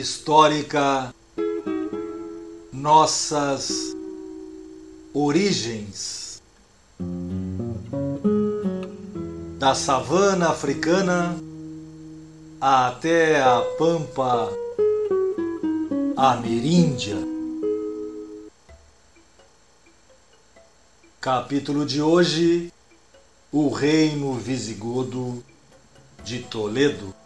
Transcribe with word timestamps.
Histórica 0.00 1.14
Nossas 2.72 3.94
Origens 5.12 6.42
da 9.58 9.74
savana 9.74 10.48
africana 10.48 11.36
até 12.58 13.42
a 13.42 13.60
pampa 13.78 14.50
ameríndia. 16.16 17.16
Capítulo 21.20 21.84
de 21.84 22.00
hoje: 22.00 22.72
O 23.52 23.68
Reino 23.68 24.32
Visigodo 24.32 25.44
de 26.24 26.38
Toledo. 26.38 27.19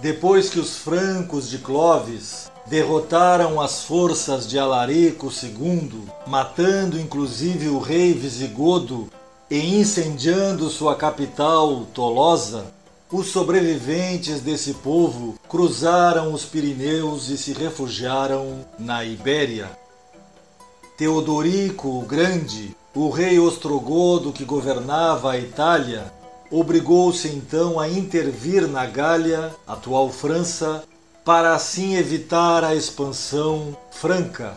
Depois 0.00 0.48
que 0.48 0.58
os 0.58 0.78
francos 0.78 1.50
de 1.50 1.58
Clovis 1.58 2.50
derrotaram 2.66 3.60
as 3.60 3.82
forças 3.82 4.48
de 4.48 4.58
Alarico 4.58 5.30
II, 5.30 6.04
matando 6.26 6.98
inclusive 6.98 7.68
o 7.68 7.78
rei 7.78 8.14
visigodo 8.14 9.10
e 9.50 9.78
incendiando 9.78 10.70
sua 10.70 10.94
capital, 10.94 11.84
Tolosa, 11.92 12.72
os 13.12 13.26
sobreviventes 13.26 14.40
desse 14.40 14.72
povo 14.74 15.34
cruzaram 15.48 16.32
os 16.32 16.46
Pirineus 16.46 17.28
e 17.28 17.36
se 17.36 17.52
refugiaram 17.52 18.64
na 18.78 19.04
Ibéria. 19.04 19.68
Teodorico 20.96 21.98
o 21.98 22.02
Grande, 22.02 22.74
o 22.94 23.10
rei 23.10 23.38
ostrogodo 23.38 24.32
que 24.32 24.44
governava 24.44 25.32
a 25.32 25.38
Itália, 25.38 26.10
obrigou-se 26.50 27.28
então 27.28 27.78
a 27.78 27.88
intervir 27.88 28.66
na 28.66 28.84
Gália, 28.86 29.54
atual 29.66 30.10
França, 30.10 30.82
para 31.24 31.54
assim 31.54 31.96
evitar 31.96 32.64
a 32.64 32.74
expansão 32.74 33.76
franca. 33.90 34.54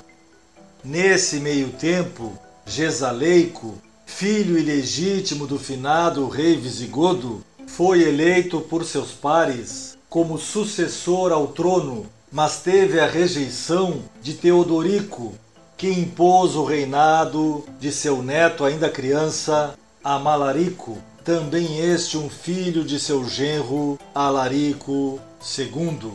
Nesse 0.83 1.39
meio 1.39 1.69
tempo, 1.69 2.33
Gesaleico, 2.65 3.75
filho 4.05 4.57
ilegítimo 4.57 5.45
do 5.45 5.59
finado 5.59 6.27
rei 6.27 6.55
visigodo, 6.55 7.43
foi 7.67 8.01
eleito 8.03 8.61
por 8.61 8.83
seus 8.85 9.11
pares 9.11 9.97
como 10.09 10.37
sucessor 10.37 11.31
ao 11.31 11.47
trono, 11.47 12.05
mas 12.31 12.61
teve 12.61 12.99
a 12.99 13.07
rejeição 13.07 14.03
de 14.21 14.33
Teodorico, 14.33 15.33
que 15.75 15.89
impôs 15.89 16.55
o 16.55 16.63
reinado 16.63 17.65
de 17.79 17.91
seu 17.91 18.21
neto 18.21 18.63
ainda 18.63 18.89
criança, 18.89 19.73
Amalarico, 20.03 20.97
também 21.23 21.79
este 21.79 22.17
um 22.17 22.29
filho 22.29 22.83
de 22.83 22.99
seu 22.99 23.27
genro 23.27 23.97
Alarico 24.13 25.19
II. 25.57 26.11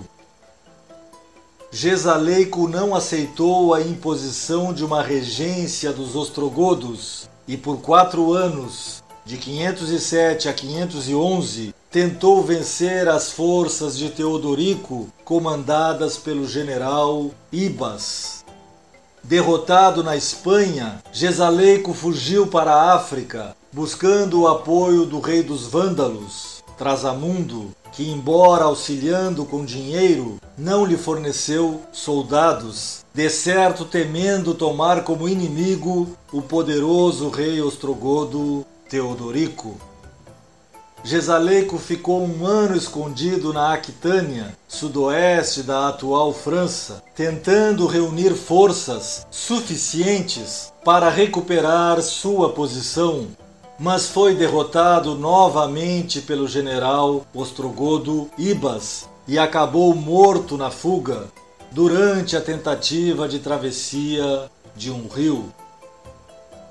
Gesaleico 1.70 2.68
não 2.68 2.94
aceitou 2.94 3.74
a 3.74 3.80
imposição 3.80 4.72
de 4.72 4.84
uma 4.84 5.02
regência 5.02 5.92
dos 5.92 6.14
ostrogodos 6.14 7.28
e 7.46 7.56
por 7.56 7.78
quatro 7.78 8.32
anos, 8.32 9.02
de 9.24 9.36
507 9.36 10.48
a 10.48 10.52
511, 10.52 11.74
tentou 11.90 12.42
vencer 12.42 13.08
as 13.08 13.30
forças 13.30 13.96
de 13.96 14.10
Teodorico, 14.10 15.08
comandadas 15.24 16.16
pelo 16.16 16.46
general 16.46 17.30
Ibas. 17.52 18.44
Derrotado 19.22 20.02
na 20.02 20.16
Espanha, 20.16 21.02
Gesaleico 21.12 21.92
fugiu 21.92 22.46
para 22.46 22.72
a 22.72 22.94
África, 22.94 23.54
buscando 23.72 24.42
o 24.42 24.48
apoio 24.48 25.04
do 25.04 25.20
rei 25.20 25.42
dos 25.42 25.66
Vândalos, 25.66 26.64
Trasamundo, 26.76 27.74
que, 27.92 28.08
embora 28.08 28.64
auxiliando 28.64 29.44
com 29.44 29.64
dinheiro, 29.64 30.38
não 30.56 30.84
lhe 30.84 30.96
forneceu 30.96 31.82
soldados, 31.92 33.04
de 33.12 33.28
certo 33.28 33.84
temendo 33.84 34.54
tomar 34.54 35.02
como 35.02 35.28
inimigo 35.28 36.08
o 36.32 36.40
poderoso 36.40 37.28
rei 37.28 37.60
ostrogodo 37.60 38.64
Teodorico. 38.88 39.76
Gesaleico 41.04 41.78
ficou 41.78 42.22
um 42.24 42.44
ano 42.44 42.76
escondido 42.76 43.52
na 43.52 43.72
Aquitânia, 43.72 44.56
sudoeste 44.66 45.62
da 45.62 45.88
atual 45.88 46.32
França, 46.32 47.02
tentando 47.14 47.86
reunir 47.86 48.34
forças 48.34 49.26
suficientes 49.30 50.72
para 50.84 51.08
recuperar 51.08 52.02
sua 52.02 52.50
posição 52.50 53.28
mas 53.78 54.08
foi 54.08 54.34
derrotado 54.34 55.14
novamente 55.14 56.20
pelo 56.20 56.48
general 56.48 57.24
Ostrogodo 57.32 58.28
Ibas 58.36 59.08
e 59.26 59.38
acabou 59.38 59.94
morto 59.94 60.56
na 60.56 60.70
fuga 60.70 61.26
durante 61.70 62.36
a 62.36 62.40
tentativa 62.40 63.28
de 63.28 63.38
travessia 63.38 64.50
de 64.74 64.90
um 64.90 65.06
rio. 65.06 65.52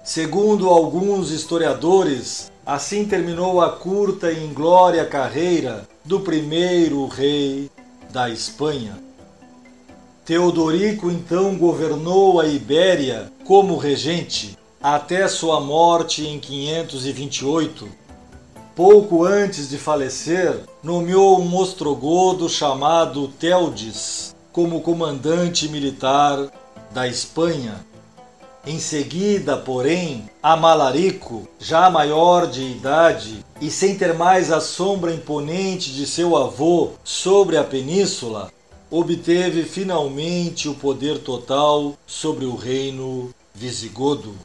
Segundo 0.04 0.70
alguns 0.70 1.32
historiadores, 1.32 2.52
assim 2.66 3.06
terminou 3.06 3.62
a 3.62 3.70
curta 3.70 4.32
e 4.32 4.44
inglória 4.44 5.06
carreira 5.06 5.88
do 6.04 6.20
primeiro 6.20 7.06
rei 7.08 7.70
da 8.10 8.30
Espanha. 8.30 8.98
Teodorico 10.26 11.10
então 11.10 11.58
governou 11.58 12.42
a 12.42 12.48
Ibéria 12.48 13.32
como 13.46 13.78
regente 13.78 14.58
até 14.82 15.28
sua 15.28 15.60
morte 15.60 16.26
em 16.26 16.40
528. 16.40 17.90
Pouco 18.76 19.24
antes 19.24 19.70
de 19.70 19.78
falecer, 19.78 20.64
nomeou 20.84 21.42
um 21.42 21.58
ostrogodo 21.58 22.48
chamado 22.48 23.28
Teldes 23.28 24.36
como 24.52 24.82
comandante 24.82 25.68
militar 25.68 26.52
da 26.92 27.08
Espanha. 27.08 27.86
Em 28.66 28.80
seguida, 28.80 29.56
porém, 29.58 30.30
Amalarico, 30.44 31.48
já 31.58 31.90
maior 31.90 32.46
de 32.46 32.62
idade 32.62 33.44
e 33.62 33.72
sem 33.72 33.98
ter 33.98 34.14
mais 34.14 34.52
a 34.52 34.60
sombra 34.60 35.14
imponente 35.14 35.94
de 35.94 36.06
seu 36.06 36.36
avô 36.36 36.92
sobre 37.04 37.58
a 37.58 37.64
península, 37.64 38.52
obteve 38.92 39.64
finalmente 39.64 40.68
o 40.70 40.76
poder 40.76 41.20
total 41.20 41.94
sobre 42.06 42.46
o 42.46 42.56
reino 42.56 43.34
visigodo. 43.56 44.36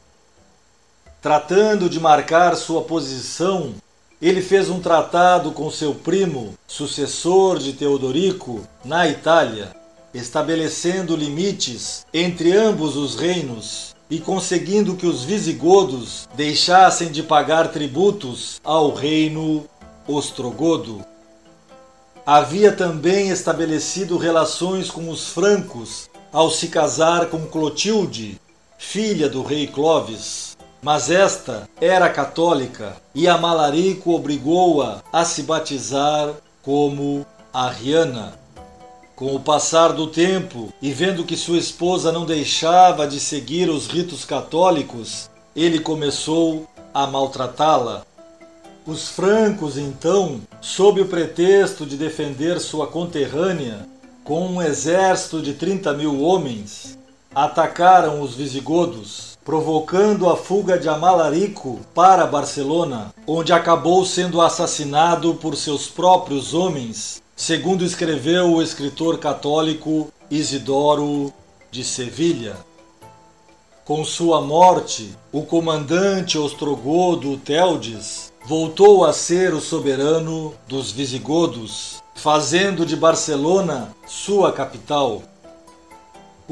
Tratando 1.23 1.89
de 1.89 2.01
marcar 2.01 2.53
sua 2.57 2.81
posição, 2.81 3.75
ele 4.21 4.41
fez 4.41 4.69
um 4.69 4.81
tratado 4.81 5.53
com 5.53 5.71
seu 5.71 5.95
primo, 5.95 6.53
sucessor 6.67 7.59
de 7.59 7.71
Teodorico, 7.71 8.67
na 8.83 9.07
Itália, 9.07 9.73
estabelecendo 10.13 11.15
limites 11.15 12.05
entre 12.13 12.51
ambos 12.51 12.97
os 12.97 13.15
reinos 13.15 13.95
e 14.09 14.19
conseguindo 14.19 14.97
que 14.97 15.05
os 15.05 15.23
visigodos 15.23 16.27
deixassem 16.35 17.09
de 17.09 17.23
pagar 17.23 17.69
tributos 17.69 18.59
ao 18.61 18.93
reino 18.93 19.63
ostrogodo. 20.05 21.05
Havia 22.25 22.73
também 22.73 23.29
estabelecido 23.29 24.17
relações 24.17 24.91
com 24.91 25.09
os 25.09 25.29
francos 25.29 26.09
ao 26.33 26.51
se 26.51 26.67
casar 26.67 27.27
com 27.27 27.47
Clotilde, 27.47 28.41
filha 28.77 29.29
do 29.29 29.41
rei 29.41 29.67
Clovis. 29.67 30.52
Mas 30.83 31.09
esta 31.09 31.69
era 31.79 32.09
católica 32.09 32.97
e 33.15 33.25
Amalarico 33.25 34.11
obrigou-a 34.11 35.01
a 35.13 35.23
se 35.23 35.43
batizar 35.43 36.33
como 36.61 37.25
Ariana. 37.53 38.33
Com 39.15 39.33
o 39.33 39.39
passar 39.39 39.93
do 39.93 40.07
tempo 40.07 40.73
e 40.81 40.91
vendo 40.91 41.23
que 41.23 41.37
sua 41.37 41.57
esposa 41.57 42.11
não 42.11 42.25
deixava 42.25 43.07
de 43.07 43.17
seguir 43.17 43.69
os 43.69 43.87
ritos 43.87 44.25
católicos, 44.25 45.29
ele 45.55 45.79
começou 45.79 46.67
a 46.93 47.07
maltratá-la. 47.07 48.05
Os 48.85 49.07
francos, 49.07 49.77
então, 49.77 50.41
sob 50.59 50.99
o 50.99 51.07
pretexto 51.07 51.85
de 51.85 51.95
defender 51.95 52.59
sua 52.59 52.87
conterrânea, 52.87 53.87
com 54.25 54.45
um 54.45 54.61
exército 54.61 55.41
de 55.41 55.53
30 55.53 55.93
mil 55.93 56.21
homens, 56.21 56.97
atacaram 57.33 58.19
os 58.19 58.35
visigodos, 58.35 59.32
provocando 59.43 60.29
a 60.29 60.37
fuga 60.37 60.77
de 60.77 60.87
Amalarico 60.87 61.79
para 61.93 62.25
Barcelona, 62.25 63.13
onde 63.27 63.51
acabou 63.51 64.05
sendo 64.05 64.41
assassinado 64.41 65.35
por 65.35 65.55
seus 65.55 65.87
próprios 65.87 66.53
homens, 66.53 67.21
segundo 67.35 67.83
escreveu 67.83 68.53
o 68.53 68.61
escritor 68.61 69.17
católico 69.17 70.07
Isidoro 70.31 71.33
de 71.69 71.83
Sevilha. 71.83 72.55
Com 73.83 74.05
sua 74.05 74.39
morte, 74.39 75.13
o 75.31 75.41
comandante 75.41 76.37
ostrogodo 76.37 77.35
Teldes 77.37 78.31
voltou 78.45 79.03
a 79.03 79.11
ser 79.11 79.53
o 79.53 79.59
soberano 79.59 80.53
dos 80.67 80.91
visigodos, 80.91 82.01
fazendo 82.15 82.85
de 82.85 82.95
Barcelona 82.95 83.93
sua 84.07 84.53
capital. 84.53 85.21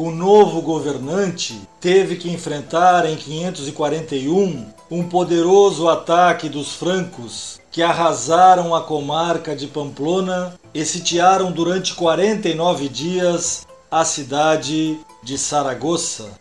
O 0.04 0.10
novo 0.10 0.64
governante 0.64 1.62
teve 1.80 2.16
que 2.16 2.28
enfrentar 2.28 3.06
em 3.06 3.16
541 3.16 4.66
um 4.90 5.04
poderoso 5.08 5.88
ataque 5.88 6.50
dos 6.50 6.74
francos 6.74 7.60
que 7.70 7.84
arrasaram 7.84 8.74
a 8.74 8.82
comarca 8.82 9.56
de 9.56 9.68
Pamplona 9.68 10.60
e 10.74 10.84
sitiaram 10.84 11.52
durante 11.52 11.94
49 11.94 12.90
dias 12.90 13.68
a 13.92 14.04
cidade 14.04 15.00
de 15.22 15.38
Saragossa. 15.38 16.32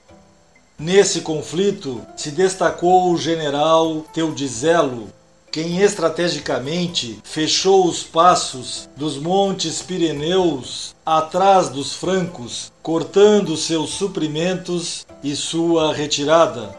Nesse 0.78 1.20
conflito 1.20 2.00
se 2.16 2.30
destacou 2.30 3.12
o 3.12 3.18
general 3.18 4.06
Teudizelo, 4.14 5.12
quem 5.50 5.80
estrategicamente 5.80 7.18
fechou 7.24 7.86
os 7.86 8.04
passos 8.04 8.88
dos 8.96 9.18
montes 9.18 9.82
Pirineus 9.82 10.94
atrás 11.04 11.68
dos 11.68 11.92
francos, 11.92 12.72
cortando 12.80 13.56
seus 13.56 13.90
suprimentos 13.90 15.04
e 15.24 15.34
sua 15.34 15.92
retirada. 15.92 16.78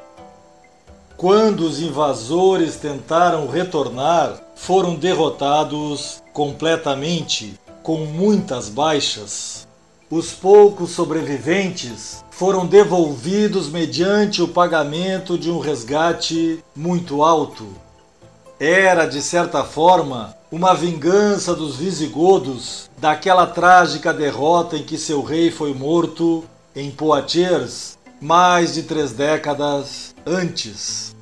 Quando 1.18 1.66
os 1.66 1.82
invasores 1.82 2.78
tentaram 2.78 3.48
retornar, 3.48 4.42
foram 4.56 4.96
derrotados 4.96 6.24
completamente, 6.32 7.60
com 7.84 8.06
muitas 8.06 8.70
baixas. 8.70 9.68
Os 10.10 10.32
poucos 10.32 10.92
sobreviventes 10.92 12.24
foram 12.32 12.66
devolvidos 12.66 13.70
mediante 13.70 14.42
o 14.42 14.48
pagamento 14.48 15.38
de 15.38 15.52
um 15.52 15.60
resgate 15.60 16.64
muito 16.76 17.22
alto. 17.22 17.68
Era, 18.64 19.08
de 19.08 19.24
certa 19.24 19.64
forma, 19.64 20.36
uma 20.52 20.76
vingança 20.76 21.56
dos 21.56 21.78
visigodos 21.78 22.92
daquela 22.96 23.48
trágica 23.48 24.14
derrota 24.14 24.78
em 24.78 24.84
que 24.84 25.00
seu 25.00 25.24
rei 25.24 25.50
foi 25.50 25.74
morto 25.74 26.44
em 26.76 26.92
Poitiers 26.92 27.98
mais 28.22 28.76
de 28.76 28.84
três 28.84 29.14
décadas 29.14 30.14
antes. 30.28 31.16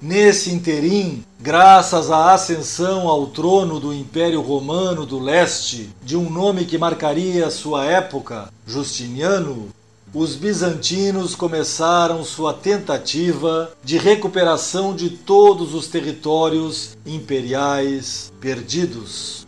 Nesse 0.00 0.52
interim, 0.54 1.24
graças 1.40 2.08
à 2.08 2.32
ascensão 2.32 3.08
ao 3.08 3.26
trono 3.26 3.80
do 3.80 3.92
Império 3.92 4.40
Romano 4.40 5.04
do 5.04 5.18
Leste, 5.18 5.90
de 6.04 6.16
um 6.16 6.30
nome 6.30 6.66
que 6.66 6.78
marcaria 6.78 7.50
sua 7.50 7.84
época, 7.84 8.48
Justiniano, 8.64 9.70
os 10.14 10.34
bizantinos 10.34 11.34
começaram 11.34 12.24
sua 12.24 12.54
tentativa 12.54 13.70
de 13.84 13.98
recuperação 13.98 14.94
de 14.94 15.10
todos 15.10 15.74
os 15.74 15.86
territórios 15.86 16.96
imperiais 17.04 18.32
perdidos. 18.40 19.46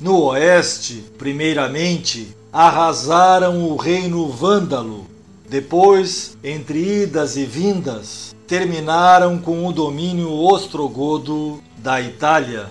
No 0.00 0.22
oeste, 0.24 1.04
primeiramente, 1.18 2.34
arrasaram 2.52 3.68
o 3.68 3.76
reino 3.76 4.28
vândalo. 4.28 5.06
Depois, 5.48 6.36
entre 6.42 7.02
idas 7.02 7.36
e 7.36 7.44
vindas, 7.44 8.34
terminaram 8.46 9.38
com 9.38 9.66
o 9.66 9.72
domínio 9.72 10.32
ostrogodo 10.32 11.62
da 11.78 12.00
Itália. 12.00 12.70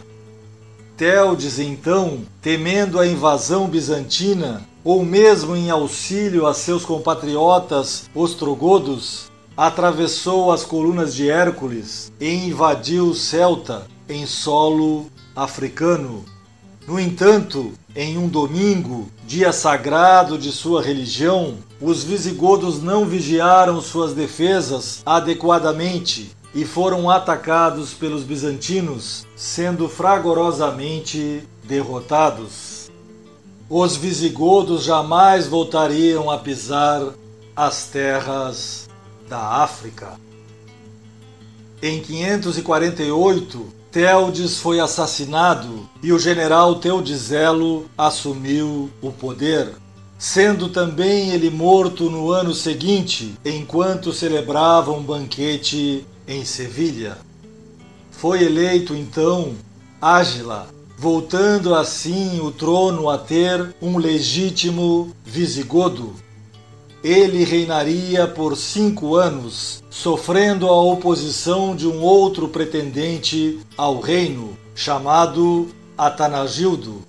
Teldes, 1.02 1.58
então, 1.58 2.20
temendo 2.44 3.00
a 3.00 3.08
invasão 3.08 3.68
bizantina, 3.68 4.62
ou 4.84 5.04
mesmo 5.04 5.56
em 5.56 5.72
auxílio 5.72 6.46
a 6.46 6.54
seus 6.54 6.86
compatriotas 6.86 8.08
ostrogodos, 8.14 9.32
atravessou 9.58 10.52
as 10.52 10.64
colunas 10.64 11.16
de 11.16 11.28
Hércules 11.28 12.14
e 12.22 12.30
invadiu 12.30 13.16
Celta 13.16 13.88
em 14.08 14.28
solo 14.28 15.08
africano. 15.36 16.24
No 16.88 17.00
entanto, 17.00 17.72
em 17.96 18.20
um 18.20 18.28
domingo, 18.28 19.08
dia 19.26 19.52
sagrado 19.52 20.38
de 20.38 20.52
sua 20.52 20.84
religião, 20.84 21.56
os 21.82 22.04
visigodos 22.04 22.80
não 22.80 23.08
vigiaram 23.08 23.82
suas 23.82 24.14
defesas 24.14 25.02
adequadamente 25.04 26.30
e 26.54 26.66
foram 26.66 27.10
atacados 27.10 27.94
pelos 27.94 28.24
bizantinos, 28.24 29.26
sendo 29.36 29.88
fragorosamente 29.88 31.44
derrotados. 31.64 32.92
Os 33.70 33.96
visigodos 33.96 34.84
jamais 34.84 35.48
voltariam 35.48 36.30
a 36.30 36.38
pisar 36.38 37.02
as 37.56 37.86
terras 37.86 38.90
da 39.30 39.40
África. 39.64 40.20
Em 41.82 42.02
548, 42.02 43.66
Teldes 43.92 44.58
foi 44.58 44.80
assassinado 44.80 45.90
e 46.04 46.14
o 46.14 46.20
general 46.20 46.76
Teodizelo 46.76 47.90
assumiu 47.98 48.90
o 49.02 49.12
poder, 49.12 49.74
sendo 50.18 50.70
também 50.70 51.32
ele 51.32 51.50
morto 51.50 52.10
no 52.10 52.32
ano 52.32 52.54
seguinte, 52.54 53.36
enquanto 53.44 54.14
celebrava 54.14 54.92
um 54.92 55.02
banquete 55.02 56.06
em 56.28 56.46
Sevilha. 56.46 57.18
Foi 58.12 58.44
eleito 58.44 58.96
então 58.96 59.54
Ágila, 60.02 60.68
voltando 60.98 61.74
assim 61.76 62.40
o 62.40 62.52
trono 62.52 63.10
a 63.10 63.18
ter 63.18 63.76
um 63.82 63.98
legítimo 63.98 65.16
visigodo 65.26 66.16
ele 67.04 67.44
reinaria 67.44 68.28
por 68.28 68.56
cinco 68.56 69.16
anos, 69.16 69.84
sofrendo 69.90 70.68
a 70.68 70.82
oposição 70.82 71.76
de 71.76 71.88
um 71.88 72.02
outro 72.02 72.48
pretendente 72.48 73.60
ao 73.76 74.00
reino, 74.00 74.56
chamado 74.76 75.70
Atanagildo. 75.98 77.02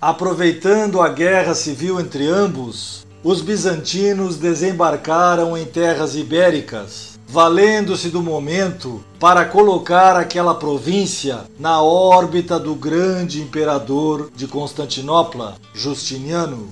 Aproveitando 0.00 1.00
a 1.00 1.08
guerra 1.08 1.54
civil 1.54 1.98
entre 1.98 2.28
ambos, 2.28 3.04
os 3.24 3.40
bizantinos 3.40 4.36
desembarcaram 4.36 5.58
em 5.58 5.64
terras 5.64 6.14
ibéricas, 6.14 7.13
valendo-se 7.26 8.10
do 8.10 8.22
momento 8.22 9.02
para 9.18 9.44
colocar 9.44 10.16
aquela 10.16 10.54
província 10.54 11.44
na 11.58 11.82
órbita 11.82 12.58
do 12.58 12.74
grande 12.74 13.40
imperador 13.40 14.30
de 14.34 14.46
Constantinopla, 14.46 15.56
Justiniano. 15.74 16.68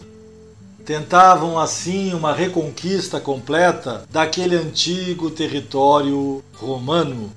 Tentavam 0.84 1.58
assim 1.58 2.12
uma 2.12 2.32
reconquista 2.32 3.20
completa 3.20 4.04
daquele 4.10 4.56
antigo 4.56 5.30
território 5.30 6.42
romano. 6.56 7.32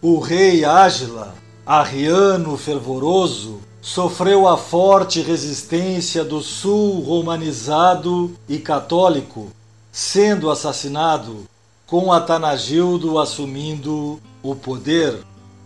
O 0.00 0.18
rei 0.18 0.64
Ágila, 0.64 1.34
arriano 1.66 2.56
fervoroso, 2.56 3.60
sofreu 3.80 4.46
a 4.46 4.56
forte 4.56 5.22
resistência 5.22 6.22
do 6.22 6.40
sul 6.42 7.00
romanizado 7.00 8.32
e 8.48 8.58
católico, 8.58 9.50
sendo 9.90 10.50
assassinado, 10.50 11.48
com 11.88 12.12
Atanagildo 12.12 13.18
assumindo 13.18 14.20
o 14.42 14.54
poder. 14.54 15.20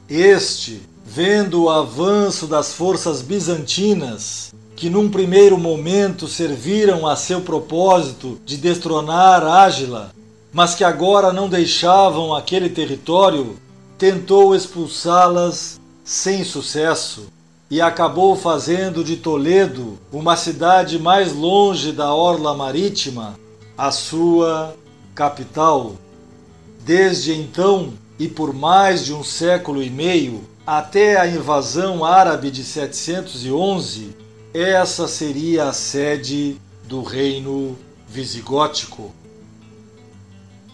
Este, 0.08 0.80
vendo 1.04 1.64
o 1.64 1.68
avanço 1.68 2.46
das 2.46 2.72
forças 2.72 3.20
bizantinas, 3.20 4.54
que 4.76 4.88
num 4.88 5.10
primeiro 5.10 5.58
momento 5.58 6.28
serviram 6.28 7.08
a 7.08 7.16
seu 7.16 7.40
propósito 7.40 8.38
de 8.46 8.56
destronar 8.56 9.44
Ágila, 9.44 10.12
mas 10.52 10.76
que 10.76 10.84
agora 10.84 11.32
não 11.32 11.48
deixavam 11.48 12.32
aquele 12.32 12.68
território, 12.68 13.58
tentou 13.98 14.54
expulsá-las 14.54 15.80
sem 16.04 16.44
sucesso 16.44 17.26
e 17.68 17.80
acabou 17.80 18.36
fazendo 18.36 19.02
de 19.02 19.16
Toledo, 19.16 19.98
uma 20.12 20.36
cidade 20.36 21.00
mais 21.00 21.32
longe 21.32 21.90
da 21.90 22.14
orla 22.14 22.54
marítima, 22.54 23.36
a 23.76 23.90
sua 23.90 24.76
capital. 25.16 25.94
Desde 26.84 27.32
então, 27.32 27.92
e 28.18 28.26
por 28.26 28.52
mais 28.52 29.04
de 29.04 29.14
um 29.14 29.22
século 29.22 29.82
e 29.82 29.88
meio, 29.88 30.42
até 30.66 31.16
a 31.20 31.28
invasão 31.28 32.04
árabe 32.04 32.50
de 32.50 32.64
711, 32.64 34.16
essa 34.52 35.06
seria 35.06 35.68
a 35.68 35.72
sede 35.72 36.56
do 36.88 37.02
reino 37.02 37.78
visigótico. 38.08 39.12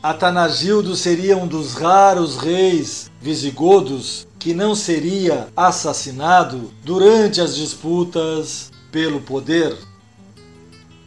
Atanagildo 0.02 0.96
seria 0.96 1.36
um 1.36 1.46
dos 1.46 1.74
raros 1.74 2.36
reis 2.36 3.10
visigodos 3.20 4.26
que 4.38 4.54
não 4.54 4.74
seria 4.74 5.48
assassinado 5.56 6.72
durante 6.82 7.40
as 7.40 7.54
disputas 7.54 8.70
pelo 8.90 9.20
poder. 9.20 9.76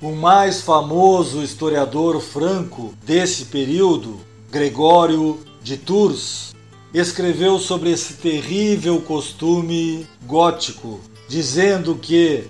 o 0.02 0.16
mais 0.16 0.62
famoso 0.62 1.44
historiador 1.44 2.20
franco 2.20 2.94
desse 3.06 3.46
período, 3.46 4.20
Gregório 4.52 5.40
de 5.64 5.78
Tours, 5.78 6.54
escreveu 6.94 7.58
sobre 7.58 7.90
esse 7.90 8.16
terrível 8.16 9.00
costume 9.00 10.06
gótico, 10.28 11.00
dizendo 11.30 11.96
que 11.96 12.44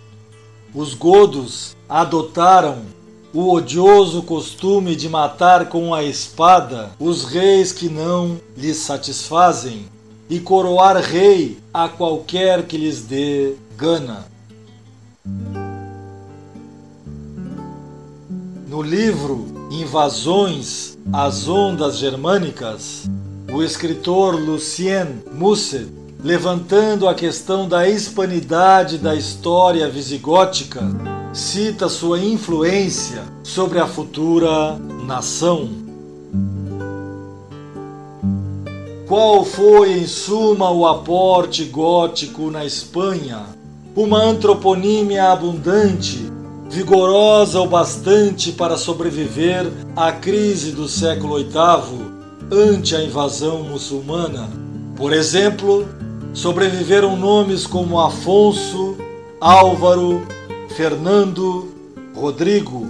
os 0.74 0.96
godos 0.96 1.76
adotaram 1.88 2.82
o 3.32 3.54
odioso 3.54 4.24
costume 4.24 4.96
de 4.96 5.08
matar 5.08 5.70
com 5.70 5.94
a 5.94 6.04
espada 6.04 6.92
os 7.00 7.24
reis 7.26 7.72
que 7.72 7.88
não 7.88 8.42
lhes 8.58 8.78
satisfazem 8.78 9.86
e 10.28 10.40
coroar 10.40 10.98
rei 10.98 11.60
a 11.72 11.88
qualquer 11.88 12.66
que 12.66 12.78
lhes 12.78 13.02
dê 13.02 13.54
gana. 13.78 14.26
No 18.68 18.82
livro 18.82 19.51
Invasões 19.72 20.98
às 21.14 21.48
Ondas 21.48 21.98
Germânicas, 21.98 23.10
o 23.50 23.64
escritor 23.64 24.36
Lucien 24.36 25.24
Musset, 25.32 25.88
levantando 26.22 27.08
a 27.08 27.16
questão 27.16 27.70
da 27.70 27.88
hispanidade 27.88 28.98
da 28.98 29.16
história 29.16 29.88
visigótica, 29.90 30.82
cita 31.32 31.88
sua 31.88 32.20
influência 32.20 33.24
sobre 33.44 33.80
a 33.80 33.88
futura 33.88 34.78
nação. 35.06 35.70
Qual 39.08 39.46
foi, 39.46 40.00
em 40.00 40.06
suma, 40.06 40.70
o 40.70 40.86
aporte 40.86 41.64
gótico 41.64 42.52
na 42.52 42.66
Espanha? 42.66 43.46
Uma 43.96 44.22
antroponímia 44.22 45.32
abundante, 45.32 46.31
vigorosa 46.72 47.60
o 47.60 47.68
bastante 47.68 48.54
para 48.54 48.78
sobreviver 48.78 49.70
à 49.94 50.14
crise 50.14 50.72
do 50.72 50.88
século 50.88 51.36
VIII 51.36 51.52
ante 52.50 52.96
a 52.96 53.04
invasão 53.04 53.62
muçulmana. 53.64 54.50
Por 54.96 55.12
exemplo, 55.12 55.86
sobreviveram 56.34 57.18
nomes 57.18 57.68
como 57.68 58.00
Afonso, 58.00 58.96
Álvaro, 59.42 60.26
Fernando, 60.70 61.68
Rodrigo, 62.16 62.88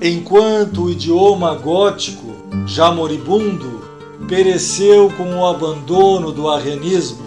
enquanto 0.00 0.84
o 0.84 0.90
idioma 0.90 1.52
gótico, 1.56 2.32
já 2.64 2.92
moribundo, 2.92 3.82
pereceu 4.28 5.10
com 5.16 5.40
o 5.40 5.46
abandono 5.46 6.30
do 6.30 6.48
arrianismo. 6.48 7.24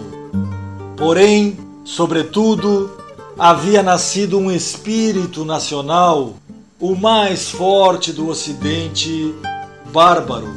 Porém, 0.96 1.58
sobretudo, 1.84 2.97
havia 3.38 3.84
nascido 3.84 4.36
um 4.36 4.50
espírito 4.50 5.44
nacional, 5.44 6.34
o 6.80 6.96
mais 6.96 7.50
forte 7.50 8.12
do 8.12 8.28
Ocidente 8.28 9.32
bárbaro, 9.92 10.48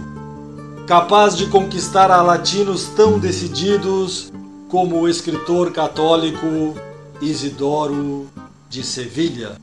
capaz 0.88 1.38
de 1.38 1.46
conquistar 1.46 2.10
a 2.10 2.24
latinos 2.24 2.86
tão 2.96 3.20
decididos 3.20 4.34
como 4.68 5.00
o 5.00 5.08
escritor 5.08 5.72
católico 5.72 6.74
Isidoro 7.22 8.28
de 8.68 8.84
Sevilha. 8.84 9.58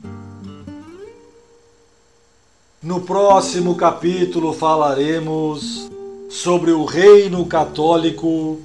No 2.80 3.00
próximo 3.00 3.74
capítulo 3.74 4.52
falaremos 4.52 5.90
sobre 6.30 6.70
o 6.70 6.84
reino 6.84 7.44
católico 7.46 8.60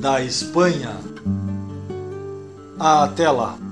da 0.00 0.22
Espanha. 0.22 0.96
Até 2.78 3.30
lá! 3.30 3.67